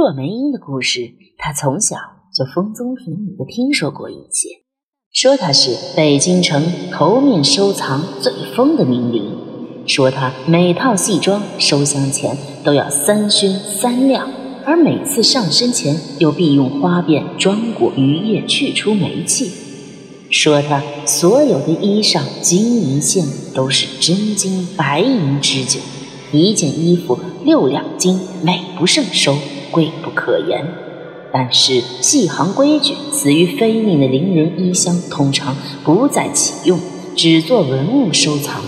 [0.00, 1.94] 骆梅英的故事，他从小
[2.34, 4.48] 就风中平影的听说过一些，
[5.12, 9.36] 说她是北京城头面收藏最疯的名伶，
[9.86, 14.26] 说她每套戏装收箱前都要三熏三晾，
[14.64, 19.50] 而每次上身前又必用花辫装裹余液去除霉气，
[20.30, 25.78] 说她所有的衣裳金银线都是真金白银织就，
[26.32, 29.36] 一件衣服六两金，美不胜收。
[29.70, 30.66] 贵不可言，
[31.32, 36.78] 但是戏行规矩，死于非命的伶人衣箱通常不再启用，
[37.14, 38.62] 只做文物收藏，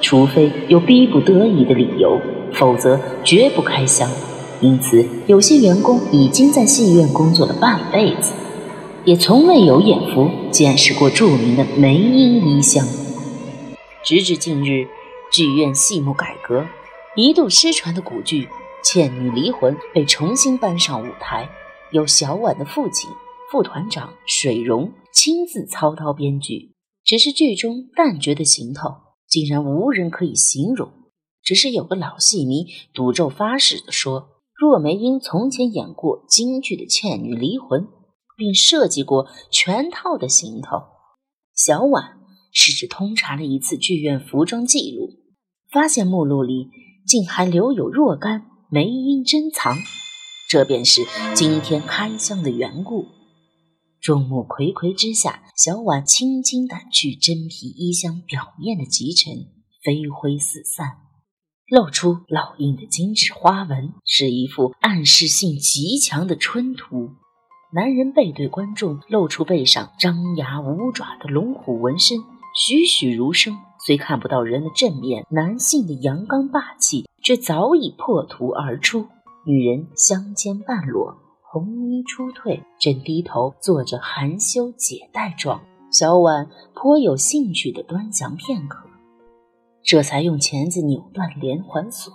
[0.00, 2.20] 除非有逼不得已的理由，
[2.54, 4.08] 否则绝不开箱。
[4.60, 8.32] 因此，有些员工已经在戏院工作了半辈子，
[9.04, 12.84] 也从未有眼福见识过著名的梅英衣箱。
[14.02, 14.88] 直至近日，
[15.30, 16.64] 剧院戏目改革，
[17.14, 18.44] 一度失传的古剧。
[18.82, 21.48] 《倩女离魂》被重新搬上舞台，
[21.92, 23.10] 由小婉的父亲
[23.50, 26.74] 副团长水溶亲自操刀编剧。
[27.04, 28.90] 只是剧中旦角的行头
[29.26, 30.92] 竟然无人可以形容。
[31.42, 37.82] 只是有个老戏迷赌咒发誓地说，若梅英从前演过京剧的《倩女离魂》，
[38.36, 40.82] 并设计过全套的行头。
[41.54, 42.18] 小婉
[42.52, 45.08] 试着通查了一次剧院服装记录，
[45.72, 46.68] 发现目录里
[47.06, 48.46] 竟还留有若干。
[48.70, 49.78] 梅英珍藏，
[50.50, 51.00] 这便是
[51.34, 53.06] 今天开箱的缘故。
[53.98, 59.32] 众目睽睽之下，小婉轻轻掸去真皮衣箱表面的积尘，
[59.82, 60.98] 飞灰四散，
[61.66, 67.12] 露出烙印的精致花纹，是一幅暗示性极强的春图。
[67.72, 72.18] 男人背对观众，露出背上张牙舞爪的龙虎纹身，
[72.54, 73.56] 栩栩如生。
[73.88, 77.08] 虽看不到人的正面，男性的阳刚霸气。
[77.22, 79.06] 却早已破土而出，
[79.46, 85.62] 女人香肩半裸，红衣初褪，正低头做着含羞解带状。
[85.90, 88.86] 小婉颇有兴趣地端详片刻，
[89.82, 92.12] 这才用钳子扭断连环锁，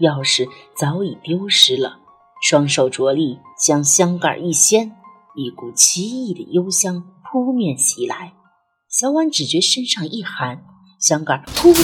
[0.00, 1.98] 钥匙早已丢失了。
[2.42, 4.90] 双手着力将香盖一掀，
[5.36, 8.32] 一股奇异的幽香扑面袭来。
[8.94, 10.62] 小婉只觉身上一寒，
[11.00, 11.80] 香杆“突”的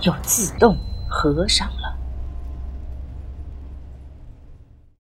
[0.00, 0.74] 又自动。
[1.06, 1.85] 合上了。